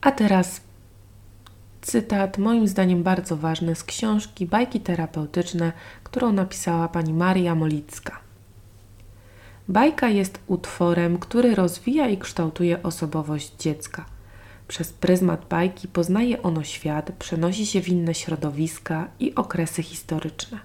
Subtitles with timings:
[0.00, 0.60] A teraz
[1.80, 5.72] cytat, moim zdaniem bardzo ważny, z książki Bajki terapeutyczne,
[6.04, 8.20] którą napisała pani Maria Molicka.
[9.68, 14.04] Bajka jest utworem, który rozwija i kształtuje osobowość dziecka.
[14.68, 20.58] Przez pryzmat bajki poznaje ono świat, przenosi się w inne środowiska i okresy historyczne.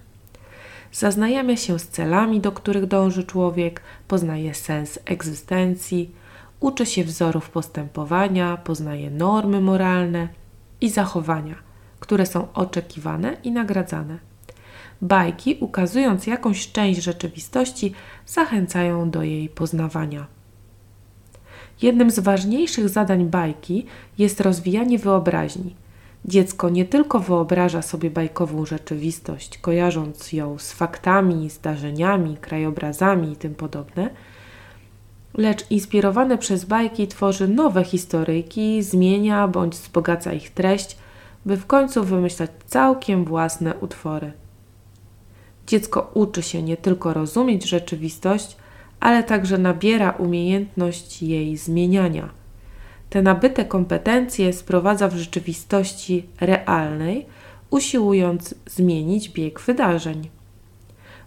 [0.91, 6.11] Zaznajamia się z celami, do których dąży człowiek, poznaje sens egzystencji,
[6.59, 10.27] uczy się wzorów postępowania, poznaje normy moralne
[10.81, 11.55] i zachowania,
[11.99, 14.19] które są oczekiwane i nagradzane.
[15.01, 17.93] Bajki, ukazując jakąś część rzeczywistości,
[18.25, 20.27] zachęcają do jej poznawania.
[21.81, 23.85] Jednym z ważniejszych zadań bajki
[24.17, 25.75] jest rozwijanie wyobraźni.
[26.25, 33.55] Dziecko nie tylko wyobraża sobie bajkową rzeczywistość, kojarząc ją z faktami, zdarzeniami, krajobrazami i tym
[33.55, 34.09] podobne,
[35.37, 40.97] lecz inspirowane przez bajki tworzy nowe historyjki, zmienia bądź wzbogaca ich treść,
[41.45, 44.31] by w końcu wymyślać całkiem własne utwory.
[45.67, 48.57] Dziecko uczy się nie tylko rozumieć rzeczywistość,
[48.99, 52.29] ale także nabiera umiejętność jej zmieniania.
[53.09, 57.25] Te nabyte kompetencje sprowadza w rzeczywistości realnej,
[57.69, 60.29] usiłując zmienić bieg wydarzeń.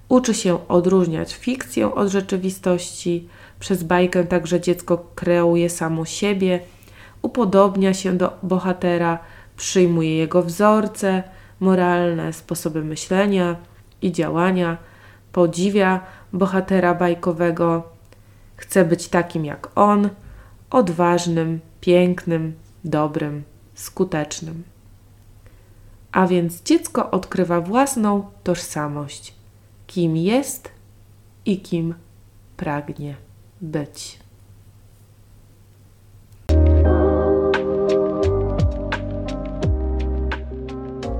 [0.08, 6.60] Uczy się odróżniać fikcję od rzeczywistości, przez bajkę także dziecko kreuje samo siebie,
[7.22, 9.18] upodobnia się do bohatera,
[9.56, 11.22] przyjmuje jego wzorce,
[11.60, 13.56] moralne sposoby myślenia
[14.02, 14.76] i działania,
[15.32, 16.00] podziwia
[16.32, 17.82] bohatera bajkowego,
[18.56, 20.08] chce być takim jak on,
[20.70, 23.42] odważnym, pięknym, dobrym,
[23.74, 24.62] skutecznym.
[26.12, 29.34] A więc dziecko odkrywa własną tożsamość,
[29.86, 30.70] kim jest
[31.46, 31.94] i kim
[32.56, 33.27] pragnie
[33.60, 34.18] być.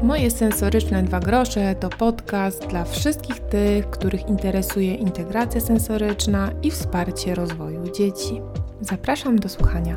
[0.03, 7.35] Moje sensoryczne dwa grosze to podcast dla wszystkich tych, których interesuje integracja sensoryczna i wsparcie
[7.35, 8.41] rozwoju dzieci.
[8.81, 9.95] Zapraszam do słuchania.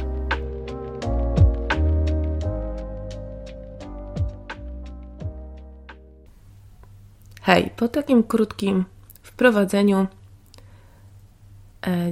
[7.42, 8.86] Hej, po takim krótkim
[9.22, 10.08] wprowadzeniu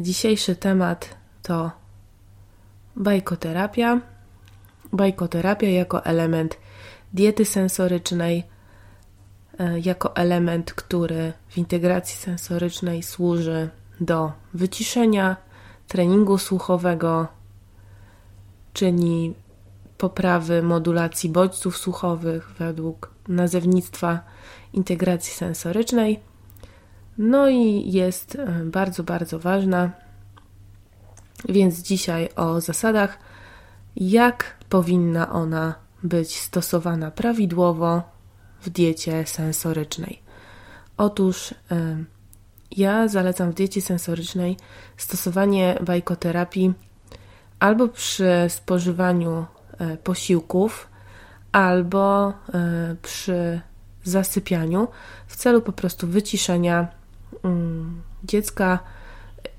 [0.02, 1.72] dzisiejszy temat to
[2.96, 4.02] bajkoterapia.
[4.94, 6.58] Bajkoterapia jako element
[7.14, 8.44] diety sensorycznej
[9.60, 13.70] e, jako element, który w integracji sensorycznej służy
[14.02, 15.36] do wyciszenia,
[15.88, 17.28] treningu słuchowego,
[18.74, 19.34] czyni
[19.98, 24.20] poprawy modulacji bodźców słuchowych według nazewnictwa
[24.74, 26.29] integracji sensorycznej.
[27.20, 29.92] No i jest e, bardzo, bardzo ważna.
[31.50, 33.18] Więc dzisiaj o zasadach,
[33.96, 38.02] jak powinna ona być stosowana prawidłowo
[38.62, 40.22] w diecie sensorycznej.
[40.98, 41.54] Otóż
[42.72, 44.58] ja zalecam w diecie sensorycznej
[44.98, 46.74] stosowanie bajkoterapii
[47.60, 49.46] albo przy spożywaniu
[49.78, 50.90] e, posiłków,
[51.52, 53.62] albo e, przy
[54.04, 54.88] zasypianiu
[55.28, 56.99] w celu po prostu wyciszenia
[58.24, 58.80] dziecka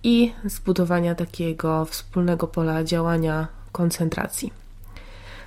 [0.03, 4.53] i zbudowania takiego wspólnego pola działania koncentracji.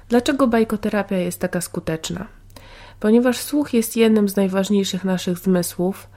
[0.10, 2.28] Dlaczego bajkoterapia jest taka skuteczna?
[3.00, 6.08] Ponieważ słuch jest jednym z najważniejszych naszych zmysłów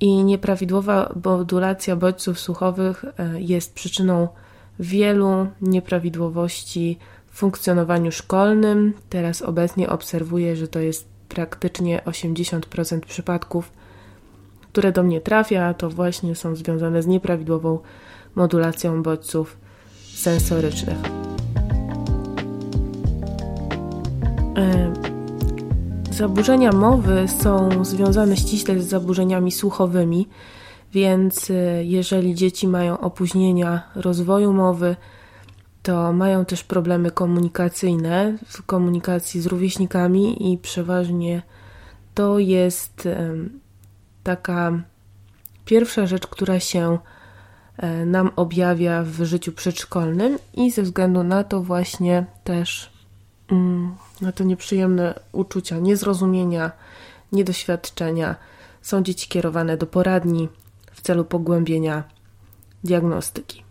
[0.00, 4.28] i nieprawidłowa modulacja bodźców słuchowych e, jest przyczyną
[4.80, 8.92] wielu nieprawidłowości w funkcjonowaniu szkolnym.
[9.08, 13.72] Teraz obecnie obserwuję, że to jest praktycznie 80% przypadków,
[14.78, 17.78] które do mnie trafia, to właśnie są związane z nieprawidłową
[18.34, 19.58] modulacją bodźców
[20.14, 20.96] sensorycznych.
[24.56, 24.92] E,
[26.10, 30.28] zaburzenia mowy są związane ściśle z zaburzeniami słuchowymi,
[30.92, 34.96] więc e, jeżeli dzieci mają opóźnienia rozwoju mowy,
[35.82, 41.42] to mają też problemy komunikacyjne w komunikacji z rówieśnikami i przeważnie
[42.14, 43.08] to jest
[44.28, 44.72] taka
[45.64, 46.98] pierwsza rzecz, która się
[48.06, 52.90] nam objawia w życiu przedszkolnym i ze względu na to właśnie też
[53.50, 56.72] mm, na to nieprzyjemne uczucia niezrozumienia,
[57.32, 58.36] niedoświadczenia
[58.82, 60.48] są dzieci kierowane do poradni
[60.92, 62.04] w celu pogłębienia
[62.84, 63.64] diagnostyki.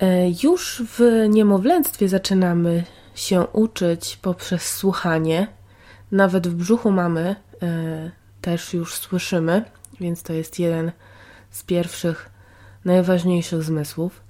[0.00, 2.84] E, już w niemowlęctwie zaczynamy
[3.14, 5.55] się uczyć poprzez słuchanie.
[6.12, 8.10] Nawet w brzuchu mamy e,
[8.40, 9.64] też już słyszymy,
[10.00, 10.92] więc to jest jeden
[11.50, 12.30] z pierwszych,
[12.84, 14.20] najważniejszych zmysłów.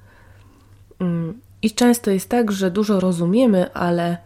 [0.99, 4.19] Mm, I często jest tak, że dużo rozumiemy, ale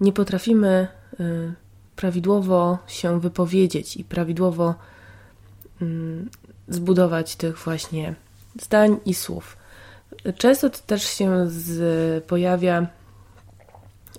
[0.00, 0.88] nie potrafimy
[1.20, 1.52] y,
[1.96, 4.74] prawidłowo się wypowiedzieć i prawidłowo
[5.82, 6.30] mm,
[6.68, 8.14] zbudować tych właśnie
[8.60, 9.56] zdań i słów.
[10.36, 12.86] Często to też się z, pojawia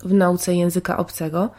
[0.04, 1.50] w nauce języka obcego,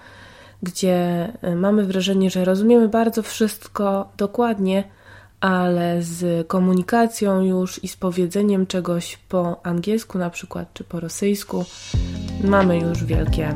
[0.63, 4.85] gdzie y, mamy wrażenie, że rozumiemy bardzo wszystko dokładnie,
[5.41, 11.65] ale z komunikacją już i z powiedzeniem czegoś po angielsku na przykład, czy po rosyjsku
[12.45, 13.55] mamy już wielkie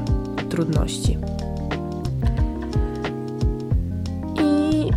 [0.51, 1.19] trudności.
[4.43, 4.91] I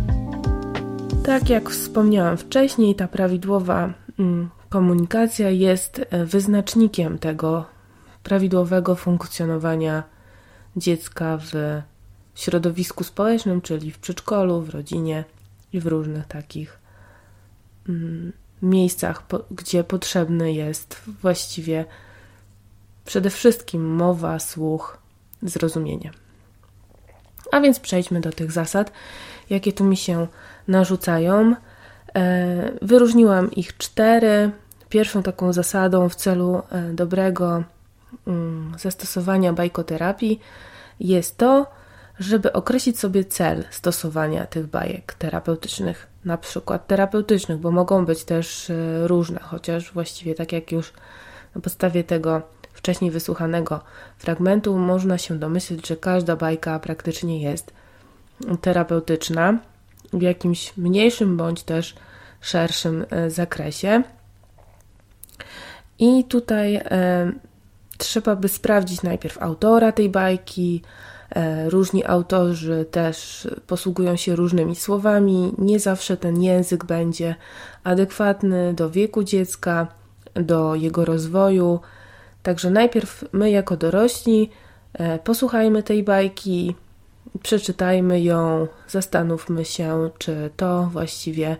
[1.24, 7.64] tak jak wspomniałam wcześniej, ta prawidłowa mm, komunikacja jest e, wyznacznikiem tego
[8.22, 10.02] prawidłowego funkcjonowania
[10.76, 11.52] dziecka w
[12.38, 15.24] środowisku społecznym, czyli w przedszkolu, w rodzinie
[15.72, 16.78] i w różnych takich
[17.88, 18.32] mm,
[18.62, 21.84] miejscach, gdzie potrzebny jest właściwie
[23.04, 24.98] przede wszystkim mowa, słuch,
[25.42, 26.10] zrozumienie.
[27.52, 28.92] A więc przejdźmy do tych zasad,
[29.50, 30.26] jakie tu mi się
[30.68, 31.54] narzucają.
[32.14, 34.50] E, wyróżniłam ich cztery.
[34.88, 37.64] Pierwszą taką zasadą w celu e, dobrego
[38.26, 40.40] mm, zastosowania bajkoterapii
[41.00, 41.77] jest to,
[42.18, 48.70] żeby określić sobie cel stosowania tych bajek terapeutycznych, na przykład terapeutycznych, bo mogą być też
[48.70, 50.92] e, różne, chociaż właściwie tak jak już
[51.54, 52.42] na podstawie tego
[52.72, 53.80] wcześniej wysłuchanego
[54.18, 57.72] fragmentu można się domyśleć, że każda bajka praktycznie jest
[58.60, 59.58] terapeutyczna
[60.12, 61.94] w jakimś mniejszym bądź też
[62.40, 64.02] szerszym e, zakresie.
[65.98, 67.32] I tutaj e,
[67.98, 70.82] trzeba by sprawdzić najpierw autora tej bajki,
[71.68, 75.52] różni autorzy też posługują się różnymi słowami.
[75.58, 77.34] Nie zawsze ten język będzie
[77.84, 79.86] adekwatny do wieku dziecka,
[80.34, 81.80] do jego rozwoju.
[82.42, 84.50] Także najpierw my, jako dorośli,
[84.92, 86.74] e, posłuchajmy tej bajki,
[87.42, 91.56] przeczytajmy ją, zastanówmy się, czy to właściwie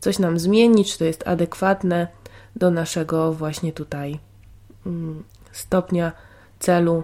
[0.00, 2.08] coś nam zmieni, czy to jest adekwatne
[2.56, 4.18] do naszego właśnie tutaj
[4.86, 6.12] mm, stopnia
[6.58, 7.02] celu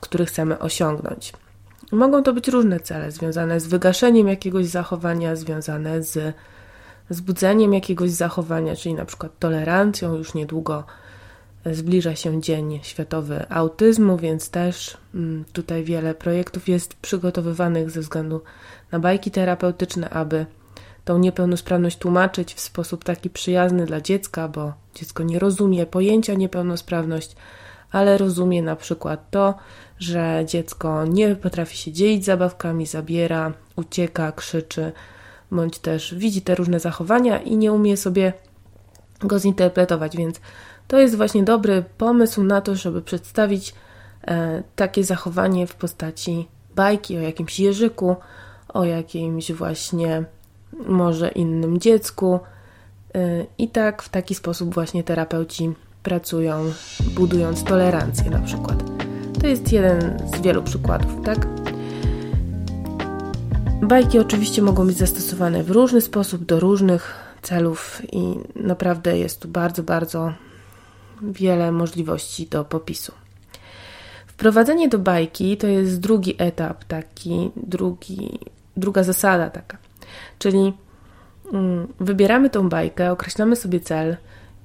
[0.00, 1.32] który chcemy osiągnąć.
[1.92, 6.34] Mogą to być różne cele związane z wygaszeniem jakiegoś zachowania, związane z
[7.10, 10.14] zbudzeniem jakiegoś zachowania, czyli na przykład tolerancją.
[10.14, 10.84] Już niedługo
[11.66, 18.40] zbliża się Dzień Światowy Autyzmu, więc też mm, tutaj wiele projektów jest przygotowywanych ze względu
[18.92, 20.46] na bajki terapeutyczne, aby
[21.04, 27.36] tą niepełnosprawność tłumaczyć w sposób taki przyjazny dla dziecka, bo dziecko nie rozumie pojęcia niepełnosprawność,
[27.92, 29.54] ale rozumie na przykład to,
[29.98, 34.92] że dziecko nie potrafi się dzielić zabawkami, zabiera, ucieka, krzyczy,
[35.50, 38.32] bądź też widzi te różne zachowania i nie umie sobie
[39.20, 40.40] go zinterpretować, więc
[40.88, 43.74] to jest właśnie dobry pomysł na to, żeby przedstawić
[44.26, 48.16] e, takie zachowanie w postaci bajki o jakimś jeżyku,
[48.68, 50.24] o jakimś właśnie
[50.86, 52.40] może innym dziecku.
[53.14, 55.74] E, I tak w taki sposób właśnie terapeuci
[56.08, 58.82] pracują, budując tolerancję na przykład.
[59.40, 61.46] To jest jeden z wielu przykładów, tak?
[63.82, 69.48] Bajki oczywiście mogą być zastosowane w różny sposób do różnych celów i naprawdę jest tu
[69.48, 70.32] bardzo, bardzo
[71.22, 73.12] wiele możliwości do popisu.
[74.26, 78.38] Wprowadzenie do bajki to jest drugi etap, taki drugi,
[78.76, 79.78] druga zasada taka.
[80.38, 80.72] Czyli
[81.52, 84.16] mm, wybieramy tą bajkę, określamy sobie cel,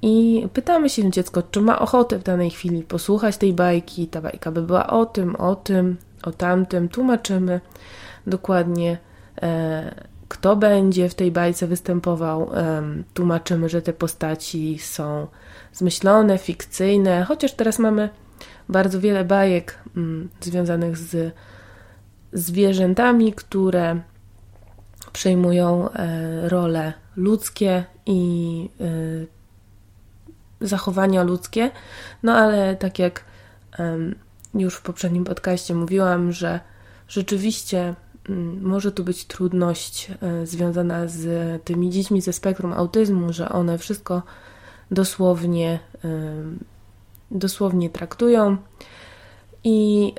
[0.06, 4.08] i pytamy się dziecko, czy ma ochotę w danej chwili posłuchać tej bajki.
[4.08, 6.90] Ta bajka by była o tym, o tym, o tamtym.
[6.90, 7.62] Tłumaczymy
[8.28, 8.98] dokładnie,
[9.42, 9.96] e,
[10.28, 12.50] kto będzie w tej bajce występował.
[12.54, 12.84] E,
[13.14, 15.28] tłumaczymy, że te postaci są
[15.74, 18.10] zmyślone, fikcyjne, chociaż teraz mamy
[18.70, 21.34] bardzo wiele bajek mm, związanych z
[22.34, 24.02] zwierzętami, które
[25.14, 28.70] przejmują e, role ludzkie i
[30.62, 31.72] zachowania ludzkie.
[32.24, 33.24] No ale tak jak
[34.54, 36.60] już w poprzednim podcaście mówiłam, że
[37.08, 37.96] rzeczywiście
[38.30, 43.78] um, może tu być trudność um, związana z tymi dziećmi ze spektrum autyzmu, że one
[43.78, 44.22] wszystko
[44.92, 45.80] dosłownie,
[47.32, 48.58] dosłownie traktują
[49.64, 50.14] i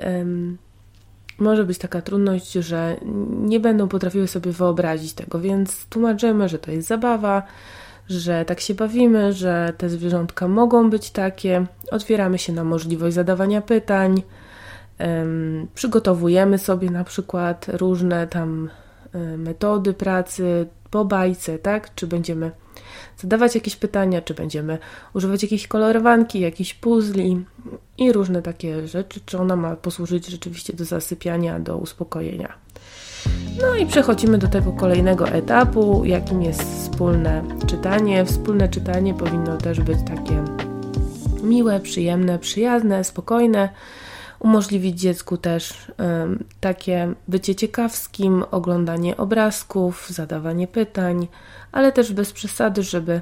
[1.39, 2.97] może być taka trudność, że
[3.29, 7.43] nie będą potrafiły sobie wyobrazić tego, więc tłumaczymy, że to jest zabawa,
[8.09, 11.65] że tak się bawimy, że te zwierzątka mogą być takie.
[11.91, 14.21] Otwieramy się na możliwość zadawania pytań.
[15.75, 18.69] Przygotowujemy sobie na przykład różne tam
[19.13, 21.95] um, metody pracy, po bajce, tak?
[21.95, 22.51] Czy będziemy
[23.17, 24.77] zadawać jakieś pytania, czy będziemy
[25.13, 27.45] używać jakiejś kolorowanki, jakichś puzli
[27.97, 32.53] i różne takie rzeczy, czy ona ma posłużyć rzeczywiście do zasypiania, do uspokojenia.
[33.61, 38.25] No i przechodzimy do tego kolejnego etapu, jakim jest wspólne czytanie.
[38.25, 40.43] Wspólne czytanie powinno też być takie
[41.43, 43.69] miłe, przyjemne, przyjazne, spokojne.
[44.39, 51.27] Umożliwić dziecku też um, takie bycie ciekawskim, oglądanie obrazków, zadawanie pytań,
[51.71, 53.21] ale też bez przesady, żeby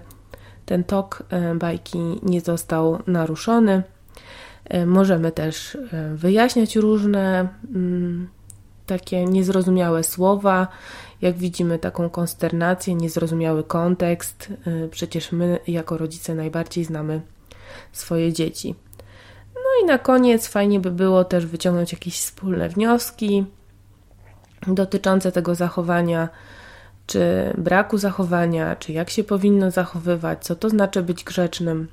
[0.65, 3.83] ten tok um, bajki nie został naruszony.
[4.69, 5.77] Um, możemy też
[6.15, 8.27] wyjaśniać różne mm,
[8.85, 10.67] takie niezrozumiałe słowa,
[11.21, 14.53] jak widzimy taką konsternację, niezrozumiały kontekst.
[14.91, 17.21] Przecież my jako rodzice najbardziej znamy
[17.91, 18.75] swoje dzieci.
[19.55, 23.45] No i na koniec fajnie by było też wyciągnąć jakieś wspólne wnioski
[24.67, 26.29] dotyczące tego zachowania,
[27.07, 31.87] czy braku zachowania, czy jak się powinno zachowywać, co to znaczy być grzecznym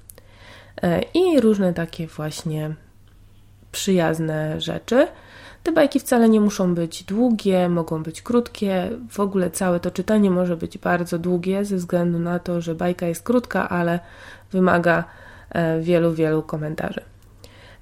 [0.83, 2.75] e, i różne takie właśnie
[3.73, 5.09] przyjazne rzeczy.
[5.63, 8.91] Te bajki wcale nie muszą być długie, mogą być krótkie.
[9.11, 13.07] W ogóle całe to czytanie może być bardzo długie, ze względu na to, że bajka
[13.07, 14.01] jest krótka, ale
[14.53, 15.05] wymaga
[15.51, 17.01] e, wielu, wielu komentarzy.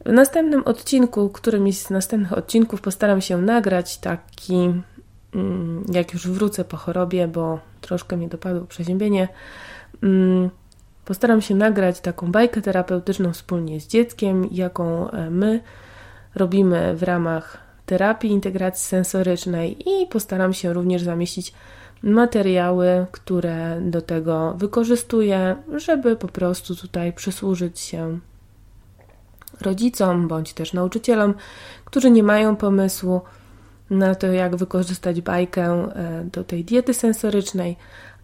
[0.06, 4.72] W następnym odcinku, którymś z następnych odcinków, postaram się nagrać taki,
[5.34, 9.28] mm, jak już wrócę po chorobie, bo troszkę mnie dopadło przeziębienie.
[10.02, 10.50] Mm,
[11.04, 15.60] postaram się nagrać taką bajkę terapeutyczną wspólnie z dzieckiem, jaką e, my
[16.34, 21.52] robimy w ramach terapii integracji sensorycznej i postaram się również zamieścić
[22.02, 28.18] materiały, które do tego wykorzystuję, żeby po prostu tutaj przysłużyć się
[29.60, 31.34] rodzicom bądź też nauczycielom,
[31.84, 33.20] którzy nie mają pomysłu
[33.90, 37.76] na to, jak wykorzystać bajkę e, do tej diety sensorycznej,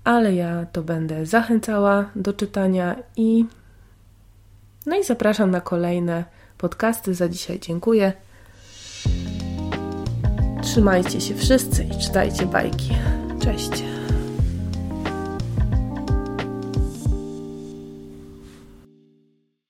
[0.05, 3.45] ale ja to będę zachęcała do czytania i
[4.87, 6.25] no i zapraszam na kolejne
[6.59, 7.15] podcasty.
[7.15, 8.13] Za dzisiaj dziękuję.
[10.75, 12.91] Trzymajcie się wszyscy i czytajcie bajki.
[13.41, 13.94] Cześć.